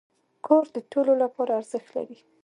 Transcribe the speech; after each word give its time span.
کور 0.45 0.65
د 0.75 0.77
ټولو 0.91 1.13
لپاره 1.23 1.51
ارزښت 1.59 1.89
لري. 1.97 2.17